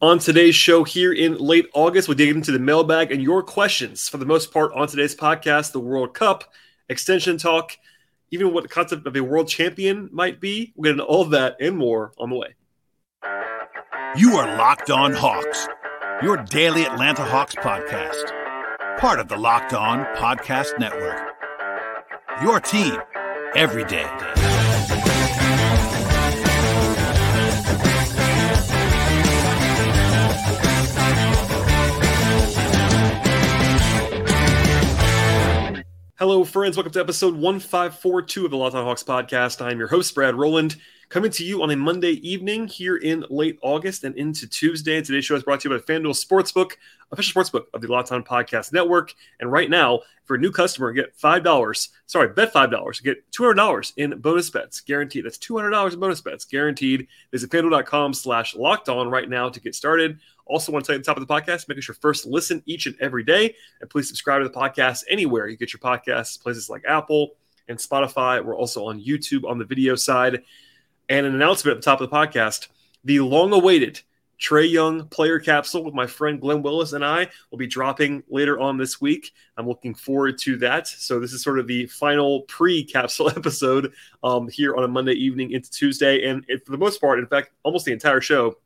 [0.00, 4.08] On today's show here in late August, we dig into the mailbag and your questions.
[4.08, 6.44] For the most part, on today's podcast, the World Cup,
[6.88, 7.76] extension talk,
[8.30, 10.72] even what the concept of a world champion might be.
[10.76, 12.54] We'll get into all that and more on the way.
[14.16, 15.66] You are Locked On Hawks,
[16.22, 21.26] your daily Atlanta Hawks podcast, part of the Locked On Podcast Network.
[22.40, 22.98] Your team
[23.56, 24.37] every day.
[36.18, 36.76] Hello, friends.
[36.76, 39.64] Welcome to episode 1542 of the Locked On Hawks podcast.
[39.64, 40.74] I'm your host, Brad Rowland,
[41.08, 45.00] coming to you on a Monday evening here in late August and into Tuesday.
[45.00, 46.72] Today's show is brought to you by FanDuel Sportsbook,
[47.10, 49.14] official sportsbook of the Locked On Podcast Network.
[49.40, 54.20] And right now, for a new customer, get $5, sorry, bet $5, get $200 in
[54.20, 55.24] bonus bets guaranteed.
[55.24, 57.06] That's $200 in bonus bets guaranteed.
[57.30, 60.18] Visit FanDuel.com slash locked on right now to get started.
[60.44, 62.62] Also, want to tell you at the top of the podcast, make your first listen
[62.66, 63.54] each and every day.
[63.80, 67.36] And please subscribe to the podcast anywhere you get your podcasts, places like Apple
[67.68, 68.44] and Spotify.
[68.44, 70.42] We're also on YouTube on the video side.
[71.08, 72.68] And an announcement at the top of the podcast
[73.04, 74.00] the long awaited
[74.40, 78.58] Trae Young player capsule with my friend Glenn Willis and I will be dropping later
[78.58, 79.32] on this week.
[79.56, 80.86] I'm looking forward to that.
[80.86, 83.92] So, this is sort of the final pre capsule episode
[84.22, 86.28] um, here on a Monday evening into Tuesday.
[86.28, 88.58] And it, for the most part, in fact, almost the entire show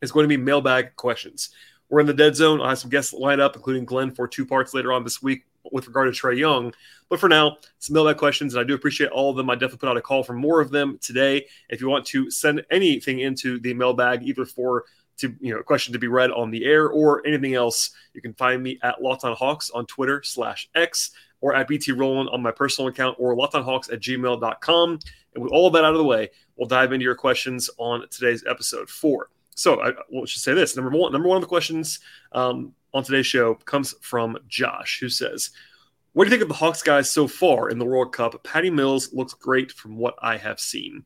[0.00, 1.50] is going to be mailbag questions.
[1.88, 2.60] We're in the dead zone.
[2.60, 5.44] I have some guests lined up, including Glenn, for two parts later on this week
[5.72, 6.72] with regard to Trae Young.
[7.08, 9.48] But for now, some mailbag questions, and I do appreciate all of them.
[9.48, 11.46] I definitely put out a call for more of them today.
[11.68, 14.84] If you want to send anything into the mailbag, either for
[15.18, 18.20] to you know a question to be read on the air or anything else, you
[18.20, 22.28] can find me at Locked on Hawks on Twitter slash X or at BT Rowland
[22.30, 24.98] on my personal account or lockedonhawks at gmail.com.
[25.34, 28.06] And with all of that out of the way, we'll dive into your questions on
[28.10, 29.28] today's episode four.
[29.54, 32.00] So I will just say this: number one, number one of the questions
[32.32, 35.50] um, on today's show comes from Josh, who says,
[36.12, 38.42] "What do you think of the Hawks guys so far in the World Cup?
[38.42, 41.04] Patty Mills looks great from what I have seen."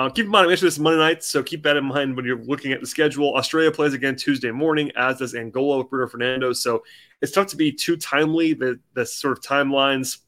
[0.00, 2.42] Uh, keep in mind, I'm this Monday night, so keep that in mind when you're
[2.42, 3.34] looking at the schedule.
[3.36, 6.54] Australia plays again Tuesday morning, as does Angola with Bruno Fernando.
[6.54, 6.82] So
[7.20, 8.54] it's tough to be too timely.
[8.54, 10.20] The the sort of timelines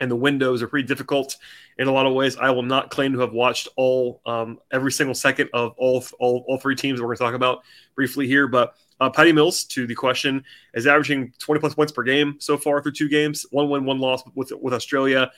[0.00, 1.36] and the windows are pretty difficult
[1.76, 2.38] in a lot of ways.
[2.38, 6.46] I will not claim to have watched all um, every single second of all, all
[6.48, 9.86] all three teams we're going to talk about briefly here, but uh, Patty Mills, to
[9.86, 13.68] the question, is averaging 20 plus points per game so far through two games, one
[13.68, 15.30] win, one loss with with Australia.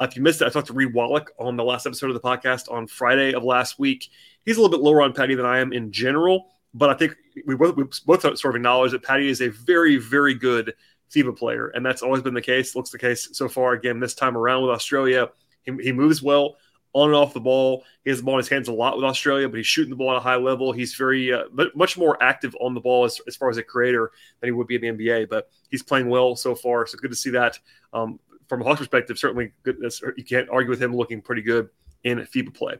[0.00, 2.14] Uh, if you missed it, I talked to Reed Wallach on the last episode of
[2.14, 4.10] the podcast on Friday of last week.
[4.44, 7.14] He's a little bit lower on Patty than I am in general, but I think
[7.46, 10.74] we both, we both sort of acknowledge that Patty is a very, very good
[11.12, 12.74] FIBA player, and that's always been the case.
[12.74, 13.74] Looks the case so far.
[13.74, 15.28] Again, this time around with Australia,
[15.62, 16.56] he, he moves well
[16.94, 17.84] on and off the ball.
[18.04, 19.96] He has the ball in his hands a lot with Australia, but he's shooting the
[19.96, 20.72] ball at a high level.
[20.72, 21.44] He's very uh,
[21.74, 24.66] much more active on the ball as, as far as a creator than he would
[24.66, 25.28] be in the NBA.
[25.28, 27.58] But he's playing well so far, so good to see that.
[27.92, 28.18] Um,
[28.48, 29.52] from a Hawks perspective, certainly.
[29.66, 31.68] You can't argue with him looking pretty good
[32.04, 32.76] in FIBA play.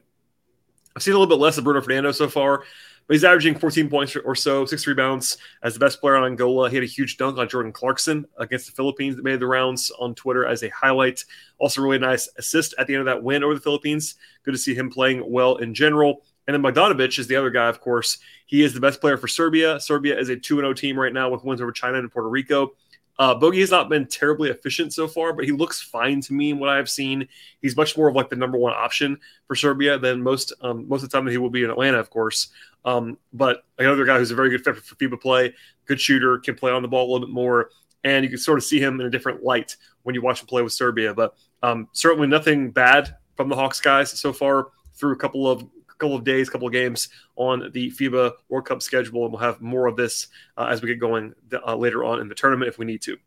[0.95, 2.63] I've seen a little bit less of Bruno Fernando so far.
[3.07, 6.69] But he's averaging 14 points or so, six rebounds as the best player on Angola.
[6.69, 9.91] He had a huge dunk on Jordan Clarkson against the Philippines that made the rounds
[9.99, 11.23] on Twitter as a highlight.
[11.59, 14.15] Also, really nice assist at the end of that win over the Philippines.
[14.43, 16.23] Good to see him playing well in general.
[16.47, 18.19] And then Bogdanovic is the other guy, of course.
[18.45, 19.79] He is the best player for Serbia.
[19.79, 22.73] Serbia is a 2 0 team right now with wins over China and Puerto Rico.
[23.17, 26.51] Uh, Bogey has not been terribly efficient so far, but he looks fine to me
[26.51, 27.27] in what I've seen.
[27.61, 29.17] He's much more of like the number one option
[29.47, 31.99] for Serbia than most um, most of the time that he will be in Atlanta,
[31.99, 32.49] of course.
[32.83, 35.53] Um, but another guy who's a very good fit for FIBA play,
[35.85, 37.69] good shooter, can play on the ball a little bit more,
[38.03, 40.47] and you can sort of see him in a different light when you watch him
[40.47, 41.13] play with Serbia.
[41.13, 45.65] But um, certainly nothing bad from the Hawks guys so far through a couple of
[45.97, 49.61] couple of days, couple of games on the FIBA World Cup schedule, and we'll have
[49.61, 51.33] more of this uh, as we get going
[51.65, 53.17] uh, later on in the tournament if we need to.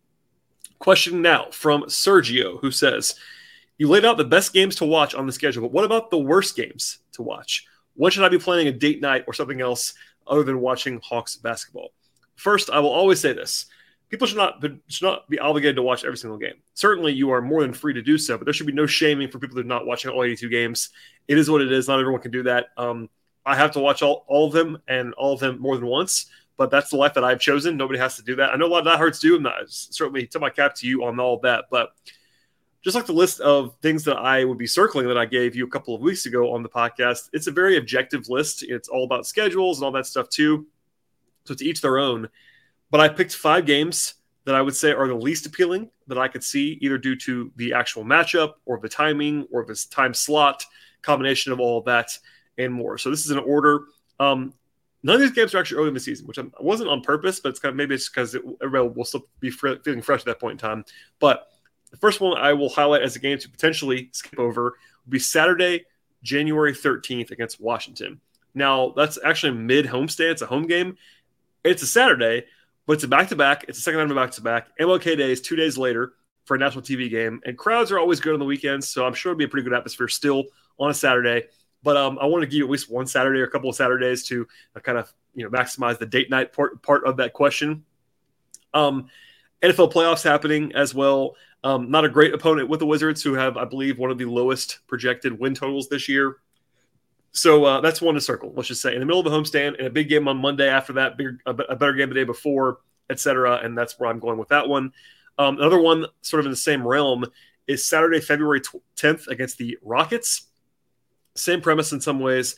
[0.79, 3.15] Question now from Sergio, who says,
[3.79, 6.19] "You laid out the best games to watch on the schedule, but what about the
[6.19, 7.67] worst games to watch?
[7.95, 9.95] When should I be planning a date night or something else
[10.27, 11.91] other than watching Hawks basketball?
[12.37, 13.67] First, I will always say this.
[14.11, 16.55] People should not, should not be obligated to watch every single game.
[16.75, 19.29] Certainly, you are more than free to do so, but there should be no shaming
[19.29, 20.91] for people who are not watching all 82 games.
[21.27, 21.89] It is what it is.
[21.89, 22.69] Not everyone can do that.
[22.77, 23.11] Um,
[23.45, 26.27] I have to watch all, all of them and all of them more than once,
[26.57, 27.77] but that's the life that I've chosen.
[27.77, 28.51] Nobody has to do that.
[28.51, 31.05] I know a lot of diehards do, and I certainly tip my cap to you
[31.05, 31.67] on all of that.
[31.71, 31.91] But
[32.83, 35.67] just like the list of things that I would be circling that I gave you
[35.67, 38.63] a couple of weeks ago on the podcast, it's a very objective list.
[38.63, 40.67] It's all about schedules and all that stuff too.
[41.45, 42.29] So to each their own.
[42.91, 44.15] But I picked five games
[44.45, 47.53] that I would say are the least appealing that I could see, either due to
[47.57, 50.65] the actual matchup or the timing or this time slot,
[51.03, 52.11] combination of all of that
[52.57, 52.97] and more.
[52.99, 53.85] So this is an order.
[54.19, 54.55] Um,
[55.03, 57.51] None of these games are actually early in the season, which wasn't on purpose, but
[57.51, 60.41] it's kind of maybe it's because it, everybody will still be feeling fresh at that
[60.41, 60.85] point in time.
[61.21, 61.47] But
[61.91, 64.63] the first one I will highlight as a game to potentially skip over
[65.05, 65.85] will be Saturday,
[66.23, 68.21] January 13th against Washington.
[68.55, 70.33] Now, that's actually mid homestay.
[70.33, 70.97] It's a home game.
[71.63, 72.47] It's a Saturday,
[72.89, 73.67] but it's a back to back.
[73.69, 74.69] It's a second time to back to back.
[74.81, 76.15] MLK Day is two days later
[76.47, 78.89] for a national TV game, and crowds are always good on the weekends.
[78.89, 80.45] So I'm sure it'll be a pretty good atmosphere still
[80.79, 81.45] on a Saturday.
[81.83, 83.77] But um, I want to give you at least one Saturday or a couple of
[83.77, 87.35] Saturdays to uh, kind of you know maximize the date night part part of that
[87.35, 87.85] question.
[88.73, 89.11] Um,
[89.63, 91.37] NFL playoffs happening as well.
[91.63, 94.25] Um, not a great opponent with the Wizards, who have, I believe, one of the
[94.25, 96.39] lowest projected win totals this year.
[97.33, 98.53] So uh, that's one to circle.
[98.55, 100.69] Let's just say in the middle of a homestand and a big game on Monday
[100.69, 102.79] after that, big, a, a better game the day before,
[103.11, 103.61] etc.
[103.63, 104.93] And that's where I'm going with that one.
[105.39, 107.25] Um, another one, sort of in the same realm,
[107.67, 108.61] is Saturday, February
[108.97, 110.47] 10th against the Rockets.
[111.37, 112.57] Same premise in some ways.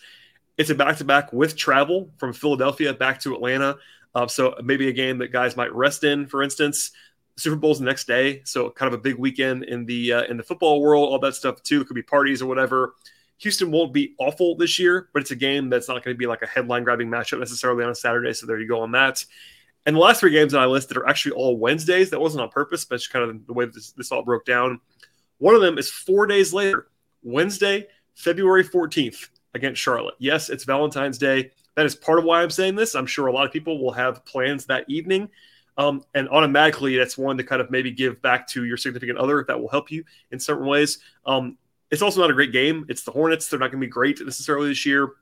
[0.56, 3.76] It's a back to back with travel from Philadelphia back to Atlanta.
[4.14, 6.93] Uh, so maybe a game that guys might rest in, for instance.
[7.37, 10.37] Super Bowl's the next day, so kind of a big weekend in the uh, in
[10.37, 11.08] the football world.
[11.08, 11.81] All that stuff too.
[11.81, 12.94] It could be parties or whatever.
[13.40, 16.26] Houston won't be awful this year, but it's a game that's not going to be
[16.26, 18.32] like a headline grabbing matchup necessarily on a Saturday.
[18.34, 19.25] So there you go on that.
[19.87, 22.10] And the last three games that I listed are actually all Wednesdays.
[22.10, 24.78] That wasn't on purpose, but it's kind of the way this, this all broke down.
[25.38, 26.88] One of them is four days later,
[27.22, 30.16] Wednesday, February 14th against Charlotte.
[30.19, 31.50] Yes, it's Valentine's Day.
[31.76, 32.94] That is part of why I'm saying this.
[32.94, 35.31] I'm sure a lot of people will have plans that evening.
[35.78, 39.40] Um, and automatically, that's one to kind of maybe give back to your significant other
[39.40, 40.98] if that will help you in certain ways.
[41.25, 41.56] Um,
[41.90, 42.87] it's also not a great game.
[42.88, 43.48] It's the Hornets.
[43.48, 45.12] They're not going to be great necessarily this year.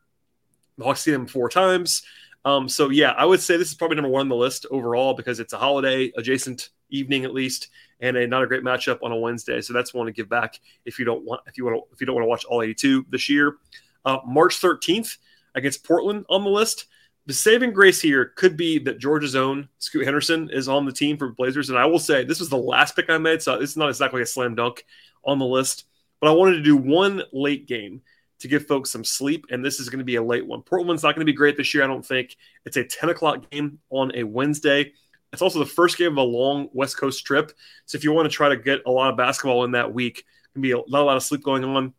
[0.76, 2.02] The Hawks see them four times.
[2.44, 5.14] Um, so yeah, I would say this is probably number one on the list overall
[5.14, 7.68] because it's a holiday adjacent evening at least,
[8.00, 9.60] and a not a great matchup on a Wednesday.
[9.60, 12.00] So that's one to give back if you don't want if you want to, if
[12.00, 13.56] you don't want to watch all 82 this year.
[14.04, 15.18] Uh, March 13th
[15.54, 16.86] against Portland on the list.
[17.26, 21.18] The saving grace here could be that Georgia's own Scoot Henderson is on the team
[21.18, 23.76] for Blazers, and I will say this was the last pick I made, so it's
[23.76, 24.86] not exactly a slam dunk
[25.24, 25.84] on the list.
[26.20, 28.02] But I wanted to do one late game
[28.40, 30.62] to give folks some sleep, and this is going to be a late one.
[30.62, 32.36] Portland's not going to be great this year, I don't think.
[32.64, 34.92] It's a 10 o'clock game on a Wednesday.
[35.32, 37.52] It's also the first game of a long West Coast trip.
[37.86, 40.24] So if you want to try to get a lot of basketball in that week,
[40.58, 41.94] can be not a lot of sleep going on.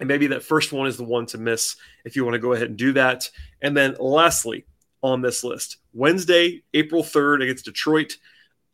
[0.00, 2.52] And maybe that first one is the one to miss if you want to go
[2.52, 3.28] ahead and do that.
[3.60, 4.64] And then lastly
[5.02, 8.16] on this list, Wednesday, April 3rd against Detroit.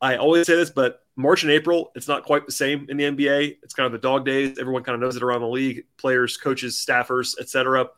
[0.00, 3.04] I always say this, but March and April, it's not quite the same in the
[3.04, 3.58] NBA.
[3.62, 4.58] It's kind of the dog days.
[4.58, 7.88] Everyone kind of knows it around the league, players, coaches, staffers, etc.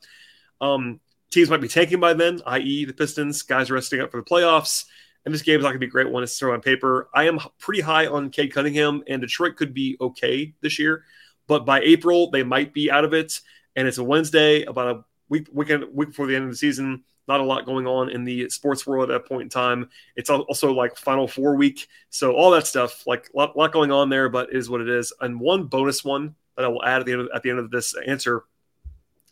[0.61, 4.25] Um, teams might be tanking by then, i.e., the Pistons, guys resting up for the
[4.25, 4.85] playoffs.
[5.25, 7.09] And this game is not going to be a great one to throw on paper.
[7.13, 11.05] I am pretty high on Cade Cunningham, and Detroit could be okay this year.
[11.49, 13.41] But by April, they might be out of it.
[13.75, 17.03] And it's a Wednesday, about a week, weekend, week before the end of the season
[17.29, 19.89] not a lot going on in the sports world at that point in time.
[20.15, 23.91] It's also like Final Four week, so all that stuff, like a lot, lot going
[23.91, 25.13] on there, but is what it is.
[25.21, 27.59] And one bonus one that I will add at the end of, at the end
[27.59, 28.45] of this answer,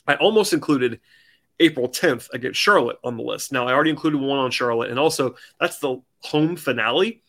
[0.06, 1.00] I almost included
[1.61, 3.52] April 10th against Charlotte on the list.
[3.52, 7.23] Now I already included one on Charlotte, and also that's the home finale,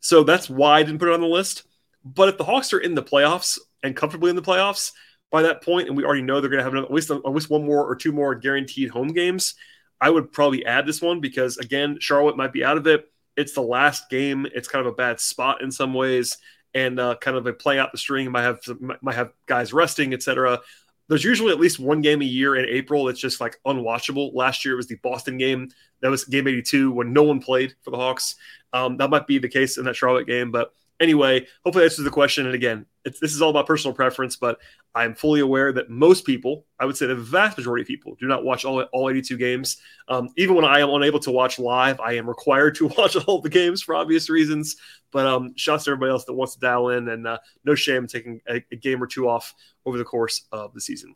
[0.00, 1.64] so that's why I didn't put it on the list.
[2.04, 4.92] But if the Hawks are in the playoffs and comfortably in the playoffs
[5.30, 7.50] by that point, and we already know they're going to have at least at least
[7.50, 9.54] one more or two more guaranteed home games
[10.00, 13.10] I would probably add this one because again, Charlotte might be out of it.
[13.36, 14.46] It's the last game.
[14.54, 16.38] It's kind of a bad spot in some ways,
[16.74, 18.30] and uh, kind of a play out the string.
[18.30, 20.60] Might have might have guys resting, etc.
[21.08, 24.34] There's usually at least one game a year in April that's just like unwatchable.
[24.34, 25.70] Last year it was the Boston game.
[26.00, 28.36] That was game 82 when no one played for the Hawks.
[28.72, 32.04] Um, that might be the case in that Charlotte game, but anyway, hopefully that answers
[32.04, 32.46] the question.
[32.46, 32.86] And again,
[33.20, 34.58] this is all about personal preference, but
[34.94, 38.26] I'm fully aware that most people, I would say the vast majority of people, do
[38.26, 39.78] not watch all, all 82 games.
[40.08, 43.40] Um, even when I am unable to watch live, I am required to watch all
[43.40, 44.76] the games for obvious reasons.
[45.10, 48.06] But um, shouts to everybody else that wants to dial in, and uh, no shame
[48.06, 49.54] taking a, a game or two off
[49.86, 51.14] over the course of the season.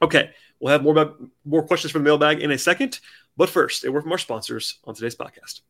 [0.00, 2.98] Okay, we'll have more about more questions from the mailbag in a second.
[3.36, 5.60] But first, a word from our sponsors on today's podcast.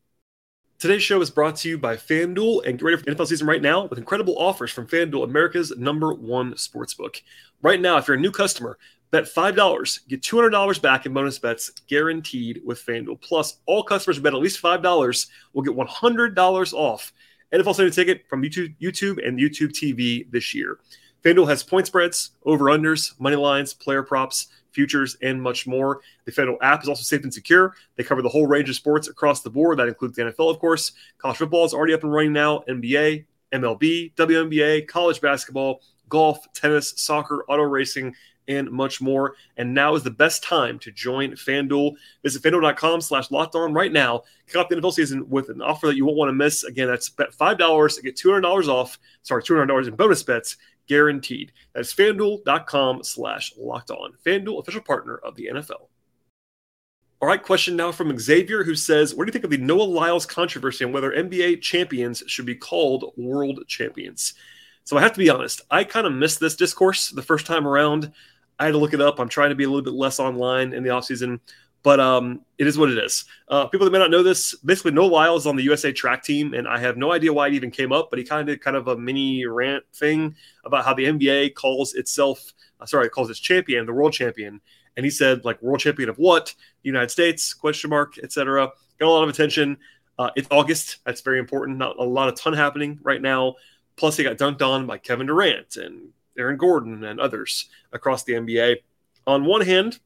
[0.82, 3.62] Today's show is brought to you by FanDuel and get ready for NFL season right
[3.62, 7.22] now with incredible offers from FanDuel, America's number one sportsbook.
[7.62, 8.78] Right now, if you're a new customer,
[9.12, 13.20] bet $5, get $200 back in bonus bets guaranteed with FanDuel.
[13.20, 17.12] Plus, all customers who bet at least $5 will get $100 off
[17.54, 20.80] NFL Sunday Ticket from YouTube, YouTube and YouTube TV this year.
[21.24, 26.00] FanDuel has point spreads, over-unders, money lines, player props, futures, and much more.
[26.24, 27.74] The FanDuel app is also safe and secure.
[27.96, 29.78] They cover the whole range of sports across the board.
[29.78, 30.92] That includes the NFL, of course.
[31.18, 32.64] College football is already up and running now.
[32.68, 38.14] NBA, MLB, WNBA, college basketball, golf, tennis, soccer, auto racing,
[38.48, 39.34] and much more.
[39.56, 41.94] And now is the best time to join FanDuel.
[42.22, 44.22] Visit FanDuel.com slash locked on right now.
[44.46, 46.64] Kick off the NFL season with an offer that you won't want to miss.
[46.64, 48.98] Again, that's bet $5 to get $200 off.
[49.22, 50.56] Sorry, $200 in bonus bets
[50.88, 51.52] guaranteed.
[51.74, 54.12] That's FanDuel.com slash locked on.
[54.24, 55.88] FanDuel, official partner of the NFL.
[57.20, 59.84] All right, question now from Xavier, who says, What do you think of the Noah
[59.84, 64.34] Lyles controversy on whether NBA champions should be called world champions?
[64.82, 67.68] So I have to be honest, I kind of missed this discourse the first time
[67.68, 68.12] around.
[68.58, 69.20] I had to look it up.
[69.20, 71.38] I'm trying to be a little bit less online in the offseason,
[71.82, 73.24] but um, it is what it is.
[73.48, 76.22] Uh, people that may not know this, basically, Noah Lyles is on the USA track
[76.22, 78.46] team, and I have no idea why it even came up, but he kind of
[78.46, 83.08] did kind of a mini rant thing about how the NBA calls itself, uh, sorry,
[83.08, 84.60] calls its champion the world champion.
[84.96, 86.54] And he said like world champion of what?
[86.82, 87.54] The united states?
[87.54, 88.70] Question mark etc
[89.02, 89.76] got a lot of attention.
[90.18, 90.98] Uh, it's august.
[91.04, 91.78] That's very important.
[91.78, 93.56] Not a lot of ton happening right now.
[93.96, 98.32] Plus he got dunked on by kevin durant and aaron gordon and others across the
[98.32, 98.76] nba
[99.26, 99.98] on one hand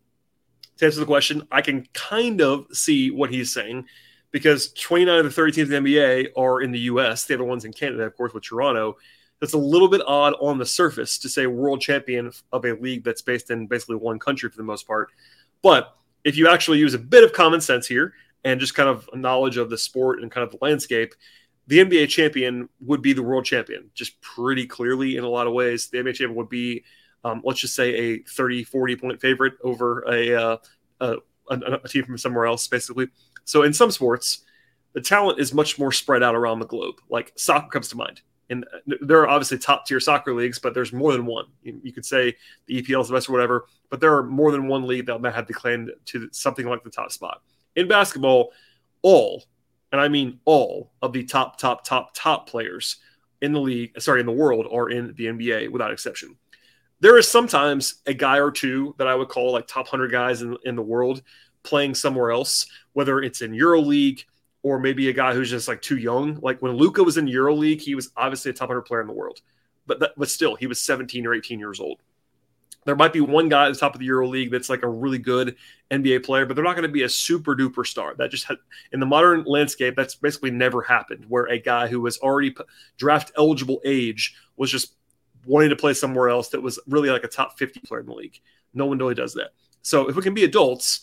[0.76, 3.84] to answer the question i can kind of see what he's saying
[4.30, 7.44] because 29 of the 30 teams in the nba are in the us the other
[7.44, 8.96] ones in canada of course with toronto
[9.40, 13.04] that's a little bit odd on the surface to say world champion of a league
[13.04, 15.10] that's based in basically one country for the most part.
[15.62, 18.14] But if you actually use a bit of common sense here
[18.44, 21.14] and just kind of knowledge of the sport and kind of the landscape,
[21.66, 25.52] the NBA champion would be the world champion, just pretty clearly in a lot of
[25.52, 25.88] ways.
[25.88, 26.84] The NBA champion would be,
[27.26, 30.56] um, let's just say, a 30, 40 point favorite over a, uh,
[31.00, 31.16] a,
[31.50, 33.08] a team from somewhere else, basically.
[33.44, 34.44] So in some sports,
[34.92, 36.96] the talent is much more spread out around the globe.
[37.08, 40.92] Like soccer comes to mind and there are obviously top tier soccer leagues, but there's
[40.92, 41.46] more than one.
[41.62, 44.52] You, you, could say the EPL is the best or whatever, but there are more
[44.52, 47.42] than one league that might have the claim to something like the top spot.
[47.74, 48.52] In basketball,
[49.02, 49.44] all,
[49.90, 52.96] and I mean all of the top, top, top, top players
[53.42, 56.36] in the league, sorry, in the world are in the NBA without exception.
[57.00, 60.42] There is sometimes a guy or two that I would call like top 100 guys
[60.42, 61.22] in, in the world
[61.62, 64.24] playing somewhere else, whether it's in EuroLeague–
[64.66, 66.40] or maybe a guy who's just like too young.
[66.42, 69.12] Like when Luka was in EuroLeague, he was obviously a top 100 player in the
[69.12, 69.40] world,
[69.86, 72.00] but that, but still, he was 17 or 18 years old.
[72.84, 75.18] There might be one guy at the top of the EuroLeague that's like a really
[75.18, 75.54] good
[75.92, 78.16] NBA player, but they're not going to be a super duper star.
[78.16, 78.50] That just
[78.90, 81.26] in the modern landscape, that's basically never happened.
[81.28, 82.52] Where a guy who was already
[82.96, 84.96] draft eligible age was just
[85.46, 88.14] wanting to play somewhere else that was really like a top 50 player in the
[88.14, 88.40] league.
[88.74, 89.50] No one really does that.
[89.82, 91.00] So if we can be adults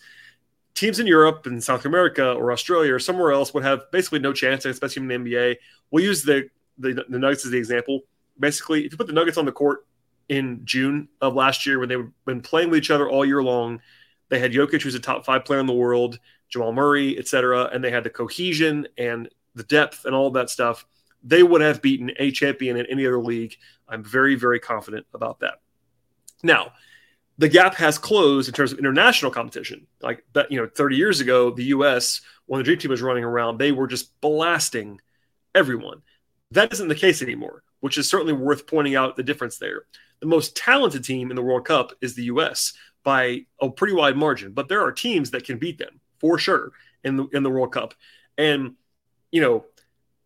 [0.76, 4.34] teams in Europe and South America or Australia or somewhere else would have basically no
[4.34, 5.56] chance, especially in the NBA.
[5.92, 8.02] We'll use the, the, the Nuggets as the example.
[8.40, 9.86] Basically, if you put the Nuggets on the court
[10.30, 13.44] in June of last year when they have been playing with each other all year
[13.44, 13.82] long,
[14.30, 16.18] they had Jokic, who's a top five player in the world,
[16.50, 20.50] Jamal Murray, etc., and they had the cohesion and the depth and all of that
[20.50, 20.86] stuff.
[21.24, 23.56] They would have beaten a champion in any other league.
[23.88, 25.62] I'm very, very confident about that.
[26.44, 26.74] Now,
[27.38, 29.88] the gap has closed in terms of international competition.
[30.02, 32.22] Like that, you know, 30 years ago, the U.S.
[32.46, 35.00] when the Dream Team was running around, they were just blasting
[35.56, 36.02] everyone.
[36.52, 39.84] That isn't the case anymore, which is certainly worth pointing out the difference there.
[40.20, 42.74] The most talented team in the World Cup is the U.S.
[43.04, 46.72] by a pretty wide margin, but there are teams that can beat them for sure
[47.04, 47.94] in the in the World Cup,
[48.38, 48.76] and
[49.32, 49.66] you know.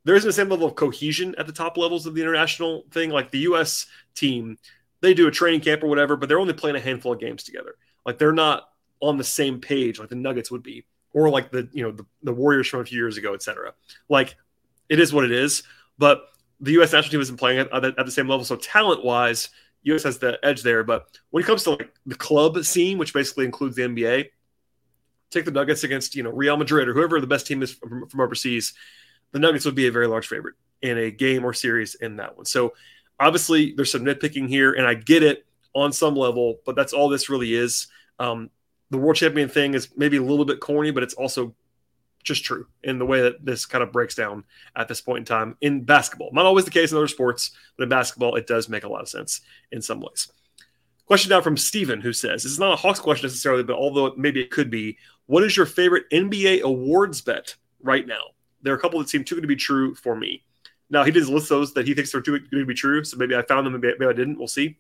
[0.07, 3.09] There isn't the same level of cohesion at the top levels of the international thing.
[3.09, 3.87] Like the U.S.
[4.15, 4.57] team
[5.01, 7.43] they do a training camp or whatever, but they're only playing a handful of games
[7.43, 7.75] together.
[8.05, 8.69] Like they're not
[9.01, 12.05] on the same page like the Nuggets would be, or like the you know the,
[12.23, 13.73] the Warriors from a few years ago, etc.
[14.07, 14.37] Like
[14.87, 15.63] it is what it is.
[15.97, 16.21] But
[16.61, 16.93] the U.S.
[16.93, 19.49] national team isn't playing at, at the same level, so talent wise,
[19.83, 20.03] U.S.
[20.03, 20.85] has the edge there.
[20.85, 24.29] But when it comes to like the club scene, which basically includes the NBA,
[25.31, 28.07] take the Nuggets against you know Real Madrid or whoever the best team is from,
[28.07, 28.73] from overseas,
[29.31, 32.35] the Nuggets would be a very large favorite in a game or series in that
[32.35, 32.45] one.
[32.45, 32.73] So
[33.19, 37.09] obviously there's some nitpicking here, and I get it on some level, but that's all
[37.09, 37.87] this really is.
[38.19, 38.49] Um,
[38.89, 41.55] the world champion thing is maybe a little bit corny, but it's also
[42.23, 44.43] just true in the way that this kind of breaks down
[44.75, 46.29] at this point in time in basketball.
[46.33, 49.01] Not always the case in other sports, but in basketball, it does make a lot
[49.01, 49.41] of sense
[49.71, 50.31] in some ways.
[51.05, 54.13] Question now from Steven, who says, This is not a Hawks question necessarily, but although
[54.17, 58.21] maybe it could be, what is your favorite NBA awards bet right now?
[58.61, 60.43] There are a couple that seem too good to be true for me.
[60.89, 63.03] Now he didn't list those that he thinks are too good to be true.
[63.03, 64.37] So maybe I found them, maybe, maybe I didn't.
[64.37, 64.77] We'll see.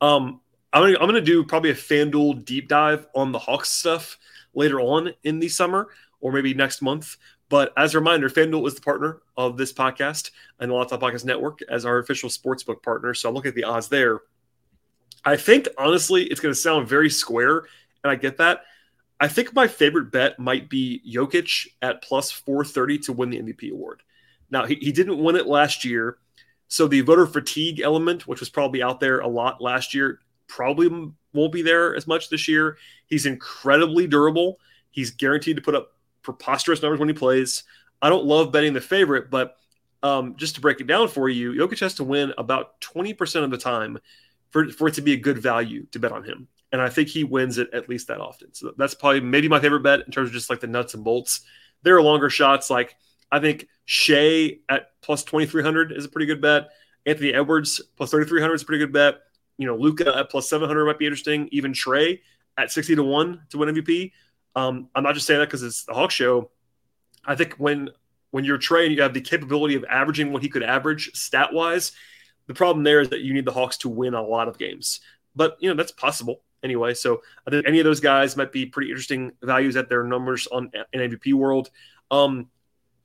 [0.00, 0.40] Um,
[0.72, 4.18] I'm gonna, I'm gonna do probably a FanDuel deep dive on the Hawks stuff
[4.54, 5.88] later on in the summer
[6.20, 7.16] or maybe next month.
[7.48, 11.24] But as a reminder, FanDuel is the partner of this podcast and the On Podcast
[11.24, 13.14] Network as our official sportsbook partner.
[13.14, 14.20] So I'm looking at the odds there.
[15.24, 17.64] I think honestly, it's going to sound very square,
[18.04, 18.62] and I get that.
[19.20, 23.72] I think my favorite bet might be Jokic at plus 430 to win the MVP
[23.72, 24.02] award.
[24.50, 26.18] Now, he, he didn't win it last year.
[26.68, 31.12] So the voter fatigue element, which was probably out there a lot last year, probably
[31.32, 32.76] won't be there as much this year.
[33.06, 34.60] He's incredibly durable.
[34.90, 37.64] He's guaranteed to put up preposterous numbers when he plays.
[38.00, 39.56] I don't love betting the favorite, but
[40.02, 43.50] um, just to break it down for you, Jokic has to win about 20% of
[43.50, 43.98] the time
[44.50, 46.48] for, for it to be a good value to bet on him.
[46.70, 48.52] And I think he wins it at least that often.
[48.52, 51.02] So that's probably maybe my favorite bet in terms of just like the nuts and
[51.02, 51.40] bolts.
[51.82, 52.68] There are longer shots.
[52.68, 52.96] Like
[53.30, 56.68] I think Shai at plus 2,300 is a pretty good bet.
[57.06, 59.20] Anthony Edwards plus 3,300 is a pretty good bet.
[59.56, 61.48] You know, Luka at plus 700 might be interesting.
[61.52, 62.20] Even Trae
[62.56, 64.12] at 60 to 1 to win MVP.
[64.54, 66.50] Um, I'm not just saying that because it's the Hawk show.
[67.24, 67.90] I think when
[68.30, 71.52] when you're Trae and you have the capability of averaging what he could average stat
[71.52, 71.92] wise,
[72.46, 75.00] the problem there is that you need the Hawks to win a lot of games.
[75.34, 76.94] But you know that's possible anyway.
[76.94, 80.46] So I think any of those guys might be pretty interesting values at their numbers
[80.48, 81.70] on an MVP world.
[82.10, 82.48] Um,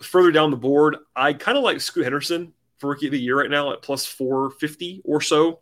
[0.01, 3.39] further down the board, I kind of like Scoot Henderson for rookie of the year
[3.39, 5.60] right now at plus 450 or so.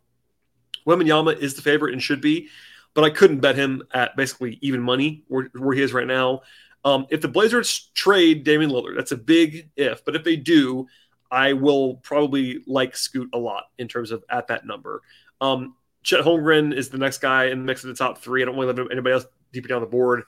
[0.87, 2.49] Wembanyama is the favorite and should be,
[2.93, 6.41] but I couldn't bet him at basically even money where, where he is right now.
[6.83, 10.87] Um, if the Blazers trade Damian Lillard, that's a big if, but if they do,
[11.29, 15.01] I will probably like Scoot a lot in terms of at that number.
[15.39, 18.41] Um, Chet Holmgren is the next guy in the mix of the top three.
[18.41, 20.23] I don't want really let anybody else deeper down the board.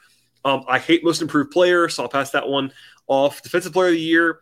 [0.45, 2.71] Um, I hate most improved player, so I'll pass that one
[3.07, 3.41] off.
[3.41, 4.39] Defensive player of the year,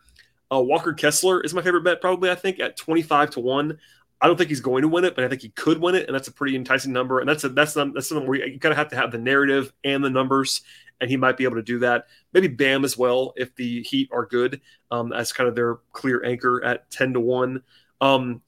[0.52, 3.78] uh, Walker Kessler is my favorite bet, probably, I think, at 25 to 1.
[4.20, 6.06] I don't think he's going to win it, but I think he could win it,
[6.06, 7.18] and that's a pretty enticing number.
[7.18, 9.72] And that's a, that's that's something where you kind of have to have the narrative
[9.82, 10.62] and the numbers,
[11.00, 12.06] and he might be able to do that.
[12.32, 14.60] Maybe Bam as well if the Heat are good,
[14.90, 17.62] um, as kind of their clear anchor at 10 to 1.
[18.00, 18.42] Um,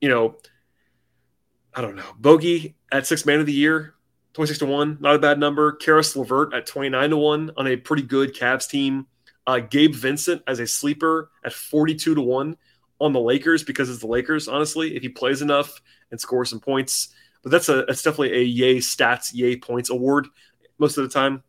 [0.00, 0.36] you know,
[1.74, 2.12] I don't know.
[2.18, 3.94] Bogey at six man of the year,
[4.34, 5.72] 26 to 1, not a bad number.
[5.72, 9.06] Caris LeVert at 29 to 1 on a pretty good Cavs team.
[9.46, 12.56] Uh, Gabe Vincent as a sleeper at 42 to 1
[13.00, 16.60] on the Lakers because it's the Lakers, honestly, if he plays enough and scores some
[16.60, 17.08] points.
[17.42, 20.28] But that's a that's definitely a yay stats, yay points award
[20.78, 21.42] most of the time.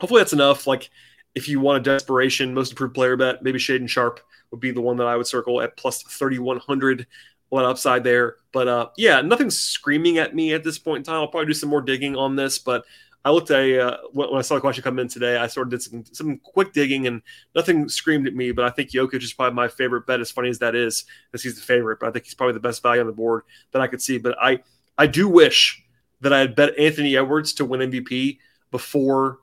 [0.00, 0.66] Hopefully that's enough.
[0.66, 0.88] Like
[1.34, 4.80] if you want a desperation, most improved player bet, maybe Shaedon Sharpe would be the
[4.80, 7.06] one that I would circle at plus 3100
[7.50, 8.36] a lot upside there.
[8.52, 11.16] But uh, yeah, nothing's screaming at me at this point in time.
[11.16, 12.84] I'll probably do some more digging on this, but
[13.24, 15.36] I looked at uh, when I saw the question come in today.
[15.36, 17.20] I sort of did some, some quick digging, and
[17.54, 18.52] nothing screamed at me.
[18.52, 20.20] But I think Jokic is probably my favorite bet.
[20.20, 22.60] As funny as that is, because he's the favorite, but I think he's probably the
[22.60, 24.18] best value on the board that I could see.
[24.18, 24.60] But I
[24.96, 25.82] I do wish
[26.22, 28.38] that I had bet Anthony Edwards to win MVP
[28.70, 29.38] before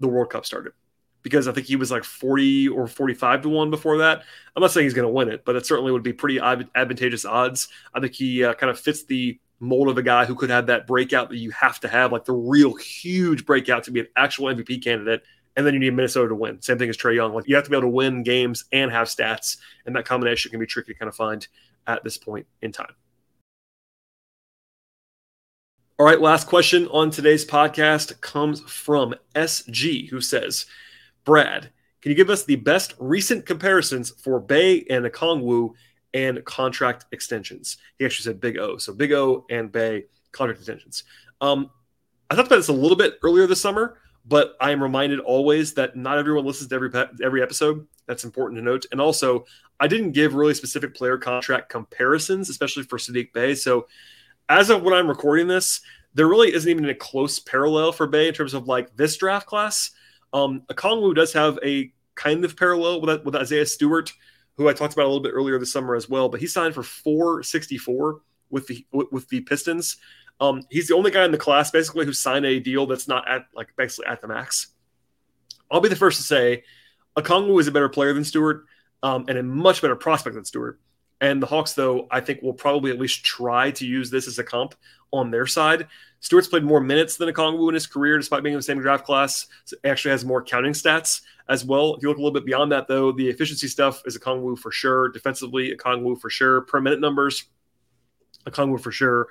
[0.00, 0.72] the World Cup started
[1.22, 4.24] because I think he was like 40 or 45 to 1 before that.
[4.56, 7.24] I'm not saying he's going to win it, but it certainly would be pretty advantageous
[7.24, 7.68] odds.
[7.94, 10.66] I think he uh, kind of fits the mold of a guy who could have
[10.66, 14.08] that breakout that you have to have, like the real huge breakout to be an
[14.16, 15.22] actual MVP candidate.
[15.56, 16.60] And then you need Minnesota to win.
[16.62, 17.34] Same thing as Trae Young.
[17.34, 20.50] Like you have to be able to win games and have stats, and that combination
[20.50, 21.46] can be tricky to kind of find
[21.86, 22.94] at this point in time.
[25.98, 30.66] All right, last question on today's podcast comes from SG, who says,
[31.24, 35.72] Brad, can you give us the best recent comparisons for Bey and Okongwu
[36.14, 37.76] and contract extensions?
[37.98, 38.76] He actually said Big O.
[38.76, 41.04] So Big O and Bey contract extensions.
[41.40, 41.70] Um,
[42.30, 45.74] I talked about this a little bit earlier this summer, but I am reminded always
[45.74, 46.90] that not everyone listens to every
[47.22, 47.86] every episode.
[48.06, 48.86] That's important to note.
[48.90, 49.44] And also,
[49.78, 53.54] I didn't give really specific player contract comparisons, especially for Saddiq Bey.
[53.54, 53.86] So,
[54.48, 55.80] as of when I'm recording this,
[56.14, 59.46] there really isn't even a close parallel for Bey in terms of like this draft
[59.46, 59.90] class.
[60.32, 64.12] Um, Okongwu does have a kind of parallel with, with Isaiah Stewart,
[64.56, 66.28] who I talked about a little bit earlier this summer as well.
[66.28, 69.96] But he signed for 464 with the with the Pistons.
[70.40, 73.28] Um, he's the only guy in the class basically who signed a deal that's not
[73.28, 74.68] at like basically at the max.
[75.70, 76.64] I'll be the first to say,
[77.16, 78.64] Okongwu is a better player than Stewart
[79.02, 80.80] um, and a much better prospect than Stewart.
[81.22, 84.40] And the Hawks, though, I think will probably at least try to use this as
[84.40, 84.74] a comp
[85.12, 85.86] on their side.
[86.18, 89.04] Stewart's played more minutes than Okongwu in his career, despite being in the same draft
[89.06, 89.46] class.
[89.64, 91.94] So actually has more counting stats as well.
[91.94, 94.72] If you look a little bit beyond that, though, the efficiency stuff is Okongwu for
[94.72, 95.10] sure.
[95.10, 96.62] Defensively, Okongwu for sure.
[96.62, 97.44] Per minute numbers,
[98.48, 99.28] Okongwu for sure.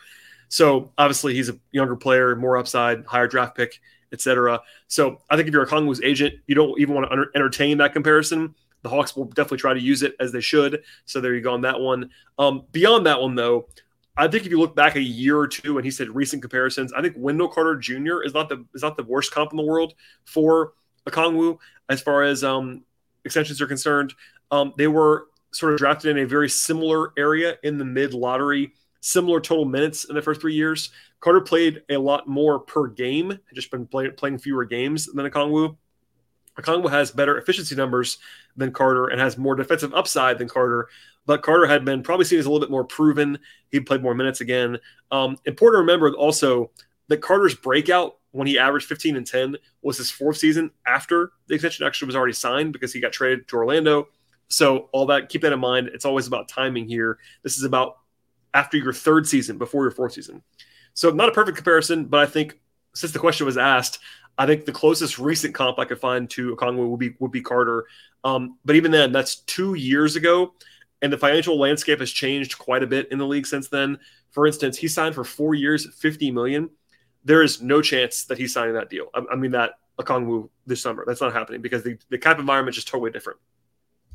[0.47, 3.81] So obviously, he's a younger player, more upside, higher draft pick,
[4.13, 4.61] etc.
[4.87, 8.55] So I think if you're Okongwu's agent, you don't even want to entertain that comparison
[8.83, 10.83] the Hawks will definitely try to use it as they should.
[11.05, 12.09] So there you go on that one.
[12.37, 13.67] Um, beyond that one, though,
[14.17, 16.91] I think if you look back a year or two and he said recent comparisons,
[16.93, 18.21] I think Wendell Carter Jr.
[18.23, 19.93] is not the is not the worst comp in the world
[20.25, 20.73] for
[21.07, 21.57] Okongwu
[21.89, 22.83] as far as um,
[23.25, 24.13] extensions are concerned.
[24.51, 28.73] Um, they were sort of drafted in a very similar area in the mid lottery,
[28.99, 30.91] similar total minutes in the first three years.
[31.19, 35.77] Carter played a lot more per game, just been play, playing fewer games than Okongwu.
[36.59, 38.17] Okongwu has better efficiency numbers
[38.55, 40.87] than Carter and has more defensive upside than Carter.
[41.25, 43.39] But Carter had been probably seen as a little bit more proven.
[43.69, 44.79] He played more minutes again.
[45.11, 46.71] Um, important to remember also
[47.07, 51.55] that Carter's breakout when he averaged 15 and 10 was his fourth season after the
[51.55, 54.07] extension actually was already signed because he got traded to Orlando.
[54.47, 55.89] So all that, keep that in mind.
[55.93, 57.19] It's always about timing here.
[57.43, 57.97] This is about
[58.53, 60.43] after your third season, before your fourth season.
[60.93, 62.59] So not a perfect comparison, but I think
[62.93, 63.99] since the question was asked,
[64.41, 67.41] I think the closest recent comp I could find to Okongwu would be would be
[67.41, 67.85] Carter.
[68.23, 70.55] Um, but even then, that's two years ago,
[71.03, 73.99] and the financial landscape has changed quite a bit in the league since then.
[74.31, 76.71] For instance, he signed for four years, fifty million.
[77.23, 79.09] There is no chance that he's signing that deal.
[79.13, 81.03] I, I mean that Okongwu this summer.
[81.05, 83.39] That's not happening because the, the cap environment is totally different.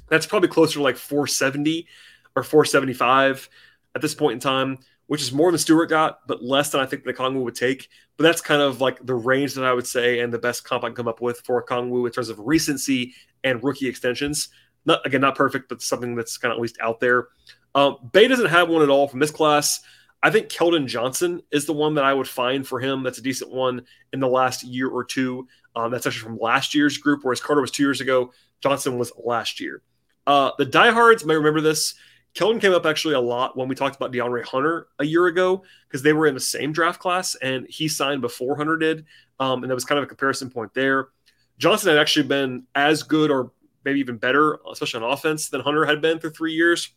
[0.08, 1.86] That's probably closer to like 470
[2.34, 3.48] or 475
[3.94, 6.86] at this point in time, which is more than Stewart got, but less than I
[6.86, 7.88] think the Kongwu would take.
[8.16, 10.84] But that's kind of like the range that I would say and the best comp
[10.84, 13.14] I can come up with for Kongwu in terms of recency
[13.44, 14.48] and rookie extensions.
[14.84, 17.28] Not again, not perfect, but something that's kind of at least out there.
[17.74, 19.80] Um, Bey doesn't have one at all from this class.
[20.22, 23.02] I think Keldon Johnson is the one that I would find for him.
[23.02, 25.46] That's a decent one in the last year or two.
[25.76, 28.32] Um, that's actually from last year's group, whereas Carter was two years ago.
[28.62, 29.82] Johnson was last year.
[30.26, 31.94] Uh, the diehards may remember this.
[32.36, 35.62] Keldon came up actually a lot when we talked about DeAndre Hunter a year ago
[35.88, 39.06] because they were in the same draft class and he signed before Hunter did.
[39.40, 41.08] Um, and that was kind of a comparison point there.
[41.56, 43.52] Johnson had actually been as good or
[43.86, 46.90] maybe even better, especially on offense, than Hunter had been for three years,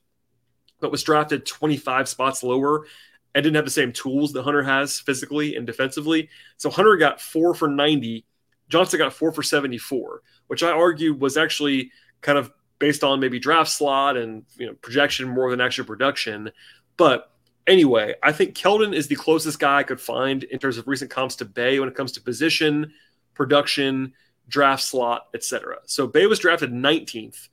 [0.82, 2.86] but was drafted 25 spots lower
[3.34, 6.28] and didn't have the same tools that Hunter has physically and defensively.
[6.58, 8.26] So Hunter got four for 90.
[8.68, 13.40] Johnson got four for 74, which I argue was actually kind of based on maybe
[13.40, 16.52] draft slot and you know projection more than actual production.
[16.98, 17.32] But
[17.68, 21.12] anyway, I think Keldon is the closest guy I could find in terms of recent
[21.12, 22.94] comps to Bey when it comes to position,
[23.34, 24.14] production,
[24.48, 25.78] draft slot, etc.
[25.86, 27.50] So Bey was drafted 19th,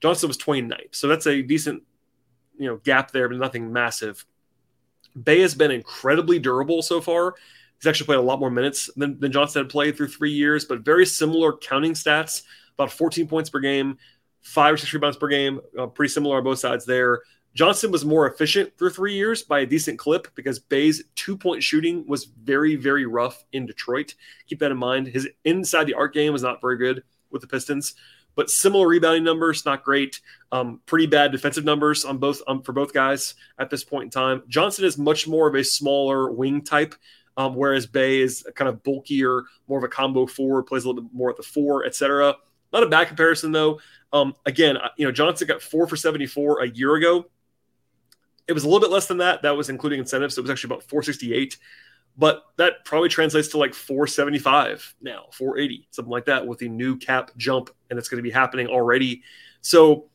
[0.00, 0.94] Johnson was 29th.
[0.94, 1.82] So that's a decent
[2.58, 4.24] you know gap there, but nothing massive.
[5.20, 7.34] Bey has been incredibly durable so far.
[7.78, 10.66] He's actually played a lot more minutes than, than Johnson had played through three years,
[10.66, 12.42] but very similar counting stats,
[12.74, 13.96] about 14 points per game,
[14.42, 17.22] five or six rebounds per game, uh, pretty similar on both sides there.
[17.54, 21.62] Johnson was more efficient through three years by a decent clip because Bey's two point
[21.62, 24.14] shooting was very, very rough in Detroit.
[24.46, 25.08] Keep that in mind.
[25.08, 27.94] His inside the arc game was not very good with the Pistons,
[28.36, 30.20] but similar rebounding numbers, not great.
[30.52, 34.10] Um, pretty bad defensive numbers on both um, for both guys at this point in
[34.10, 34.42] time.
[34.48, 36.94] Johnson is much more of a smaller wing type.
[37.36, 41.02] Um, whereas Bey is kind of bulkier, more of a combo forward, plays a little
[41.02, 42.34] bit more at the four, etc.
[42.72, 43.80] Not a bad comparison though.
[44.12, 47.26] Um, again, you know, Johnson got four for 74 a year ago.
[48.48, 49.42] It was a little bit less than that.
[49.42, 50.34] That was including incentives.
[50.34, 51.56] So it was actually about 468.
[52.16, 56.96] But that probably translates to like 475 now, 480, something like that with the new
[56.96, 57.70] cap jump.
[57.88, 59.22] And it's going to be happening already.
[59.60, 60.06] So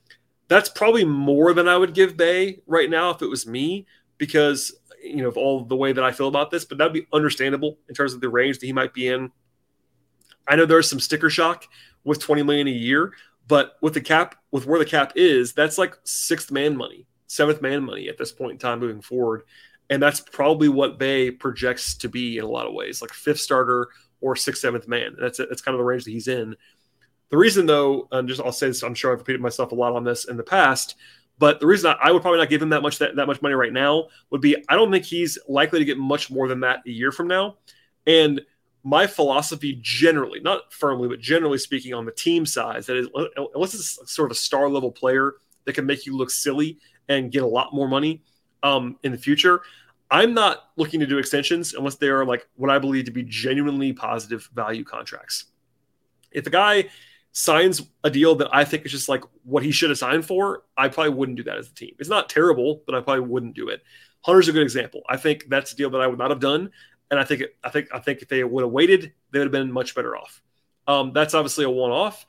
[0.48, 3.88] that's probably more than I would give Bey right now if it was me,
[4.18, 7.08] because, you know, of all the way that I feel about this, but that'd be
[7.14, 9.32] understandable in terms of the range that he might be in.
[10.48, 11.66] I know there's some sticker shock
[12.06, 13.14] with 20 million a year,
[13.48, 17.62] but with the cap, with where the cap is, that's like sixth man money, seventh
[17.62, 19.44] man money at this point in time moving forward.
[19.90, 23.40] And that's probably what Bey projects to be in a lot of ways, like fifth
[23.40, 23.90] starter
[24.22, 25.16] or sixth, seventh man.
[25.20, 26.56] That's that's kind of the range that he's in.
[27.30, 29.96] The reason, though, and just I'll say this, I'm sure I've repeated myself a lot
[29.96, 30.96] on this in the past,
[31.38, 33.42] but the reason I, I would probably not give him that much that, that much
[33.42, 36.62] money right now would be I don't think he's likely to get much more than
[36.62, 37.58] that a year from now.
[38.08, 38.42] And
[38.86, 43.08] my philosophy generally, not firmly, but generally speaking, on the team size, that is,
[43.56, 45.34] unless it's sort of a star level player
[45.66, 46.78] that can make you look silly
[47.10, 48.22] and get a lot more money
[48.62, 49.62] um, in the future,
[50.12, 53.24] I'm not looking to do extensions unless they are like what I believe to be
[53.24, 55.46] genuinely positive value contracts.
[56.32, 56.90] If a guy
[57.32, 60.62] signs a deal that I think is just like what he should have signed for,
[60.78, 61.96] I probably wouldn't do that as a team.
[61.98, 63.82] It's not terrible, but I probably wouldn't do it.
[64.22, 65.02] Hunter's a good example.
[65.10, 66.70] I think that's a deal that I would not have done
[67.12, 69.52] and I think I think I think if they would have waited, they would have
[69.52, 70.42] been much better off.
[70.88, 72.26] Um, that's obviously a one-off,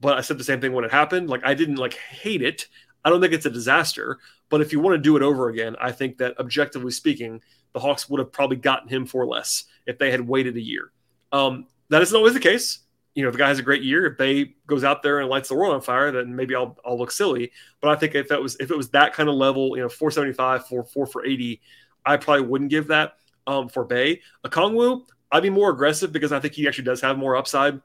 [0.00, 1.28] but I said the same thing when it happened.
[1.28, 2.66] Like I didn't like hate it.
[3.04, 5.76] I don't think it's a disaster, but if you want to do it over again,
[5.80, 7.40] I think that objectively speaking,
[7.72, 10.92] the Hawks would have probably gotten him for less if they had waited a year.
[11.32, 12.80] Um, that isn't always the case.
[13.14, 15.28] You know, if the guy has a great year, if Bey goes out there and
[15.28, 17.50] lights the world on fire, then maybe I'll I'll look silly.
[17.80, 19.88] But I think if that was if it was that kind of level, you know,
[19.88, 21.60] 475, four, four for 80,
[22.06, 23.14] I probably wouldn't give that
[23.50, 24.20] um, for Bey.
[24.46, 27.80] Okongwu, I'd be more aggressive because I think he actually does have more upside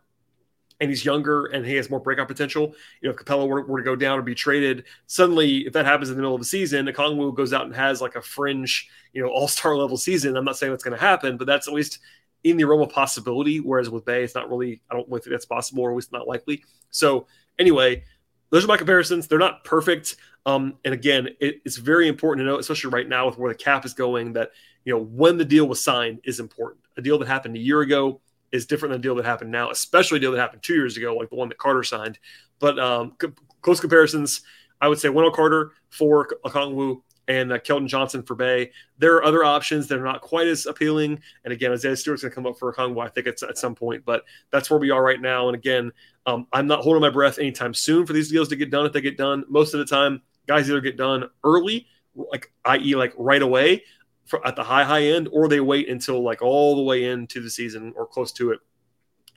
[0.80, 2.76] and he's younger and he has more breakout potential.
[3.02, 5.86] You know, if Capela were, were, to go down or be traded, suddenly if that
[5.86, 8.90] happens in the middle of the season, Okongwu goes out and has like a fringe,
[9.14, 10.38] you know, all-star level season.
[10.38, 12.00] I'm not saying that's going to happen, but that's at least
[12.44, 13.60] in the realm of possibility.
[13.60, 14.82] Whereas with Bey, it's not really.
[14.92, 16.64] I don't really think that's possible, or at least not likely.
[16.92, 17.26] So
[17.58, 18.04] anyway,
[18.52, 19.28] those are my comparisons.
[19.28, 20.18] They're not perfect.
[20.46, 23.58] Um, and again, it, it's very important to know, especially right now with where the
[23.58, 24.52] cap is going, that
[24.86, 26.82] you know when the deal was signed is important.
[26.98, 28.22] A deal that happened a year ago
[28.52, 30.96] is different than a deal that happened now, especially a deal that happened two years
[30.96, 32.20] ago, like the one that Carter signed.
[32.60, 33.30] But um, c-
[33.62, 34.42] close comparisons,
[34.80, 38.72] I would say Wendell Carter for Okongwu and uh, Johnson for Bey.
[39.00, 41.20] There are other options that are not quite as appealing.
[41.44, 43.76] And again, Isaiah Stewart's going to come up for Okongwu, I think it's at some
[43.76, 45.48] point, but that's where we are right now.
[45.48, 45.92] And again,
[46.28, 48.86] um, I'm not holding my breath anytime soon for these deals to get done.
[48.86, 52.96] If they get done, most of the time, guys either get done early, like i.e.,
[52.96, 53.84] like right away
[54.26, 57.42] for, at the high high end, or they wait until like all the way into
[57.42, 58.60] the season or close to it.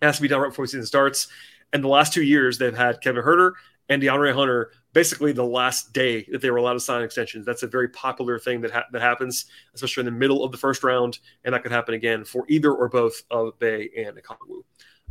[0.01, 1.29] It has to be done right before the season starts.
[1.73, 3.53] And the last two years, they've had Kevin Huerter
[3.89, 7.45] and DeAndre Hunter basically the last day that they were allowed to sign extensions.
[7.45, 10.59] That's a very popular thing that ha- that happens, especially in the middle of the
[10.59, 14.63] first round, and that could happen again for either or both of Bey and Okongwu.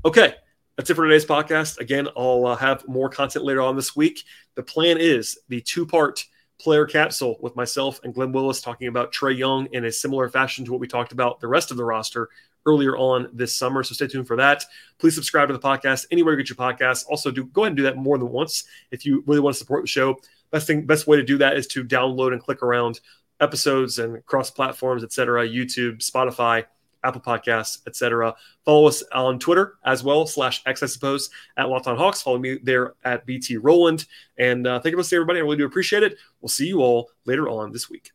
[0.05, 0.35] Okay,
[0.75, 1.79] that's it for today's podcast.
[1.79, 4.23] Again, I'll uh, have more content later on this week.
[4.55, 6.25] The plan is the two part
[6.59, 10.65] player capsule with myself and Glenn Willis talking about Trae Young in a similar fashion
[10.65, 12.29] to what we talked about the rest of the roster
[12.65, 13.83] earlier on this summer.
[13.83, 14.63] So stay tuned for that.
[14.99, 17.05] Please subscribe to the podcast anywhere you get your podcasts.
[17.07, 19.59] Also, do go ahead and do that more than once if you really want to
[19.59, 20.19] support the show.
[20.51, 22.99] Best thing, best way to do that is to download and click around
[23.39, 25.47] episodes and cross platforms, etc.
[25.47, 26.65] YouTube, Spotify,
[27.03, 28.35] Apple Podcasts, etc.
[28.65, 32.21] Follow us on Twitter as well, slash X, I suppose, at Locked On Hawks.
[32.21, 34.05] Follow me there at BT Rowland.
[34.37, 35.39] And uh, thank you for listening, everybody.
[35.39, 36.17] I really do appreciate it.
[36.41, 38.11] We'll see you all later on this week.